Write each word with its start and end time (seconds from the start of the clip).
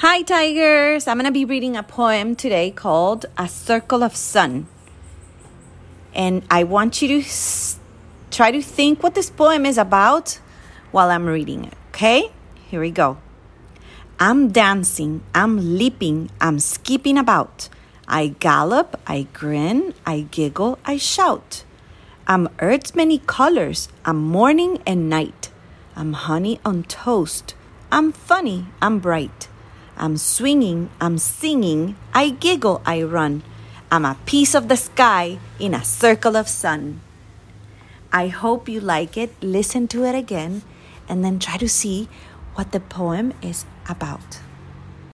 Hi, 0.00 0.22
Tigers! 0.22 1.08
I'm 1.08 1.16
going 1.16 1.24
to 1.24 1.32
be 1.32 1.44
reading 1.44 1.76
a 1.76 1.82
poem 1.82 2.36
today 2.36 2.70
called 2.70 3.26
A 3.36 3.48
Circle 3.48 4.04
of 4.04 4.14
Sun. 4.14 4.68
And 6.14 6.44
I 6.48 6.62
want 6.62 7.02
you 7.02 7.20
to 7.20 7.28
try 8.30 8.52
to 8.52 8.62
think 8.62 9.02
what 9.02 9.16
this 9.16 9.28
poem 9.28 9.66
is 9.66 9.76
about 9.76 10.38
while 10.92 11.10
I'm 11.10 11.26
reading 11.26 11.64
it, 11.64 11.74
okay? 11.88 12.30
Here 12.70 12.80
we 12.80 12.92
go. 12.92 13.18
I'm 14.20 14.52
dancing, 14.52 15.22
I'm 15.34 15.76
leaping, 15.76 16.30
I'm 16.40 16.60
skipping 16.60 17.18
about. 17.18 17.68
I 18.06 18.36
gallop, 18.38 19.00
I 19.04 19.26
grin, 19.32 19.94
I 20.06 20.28
giggle, 20.30 20.78
I 20.84 20.96
shout. 20.96 21.64
I'm 22.28 22.48
Earth's 22.60 22.94
many 22.94 23.18
colors, 23.18 23.88
I'm 24.04 24.22
morning 24.22 24.80
and 24.86 25.10
night. 25.10 25.50
I'm 25.96 26.12
honey 26.12 26.60
on 26.64 26.84
toast, 26.84 27.56
I'm 27.90 28.12
funny, 28.12 28.66
I'm 28.80 29.00
bright. 29.00 29.48
I'm 29.98 30.16
swinging, 30.16 30.90
I'm 31.00 31.18
singing, 31.18 31.96
I 32.14 32.30
giggle, 32.30 32.80
I 32.86 33.02
run. 33.02 33.42
I'm 33.90 34.04
a 34.04 34.16
piece 34.26 34.54
of 34.54 34.68
the 34.68 34.76
sky 34.76 35.38
in 35.58 35.74
a 35.74 35.84
circle 35.84 36.36
of 36.36 36.48
sun. 36.48 37.00
I 38.12 38.28
hope 38.28 38.68
you 38.68 38.80
like 38.80 39.16
it. 39.16 39.34
Listen 39.42 39.88
to 39.88 40.04
it 40.04 40.14
again 40.14 40.62
and 41.08 41.24
then 41.24 41.38
try 41.38 41.56
to 41.56 41.68
see 41.68 42.08
what 42.54 42.72
the 42.72 42.80
poem 42.80 43.34
is 43.42 43.66
about. 43.88 44.40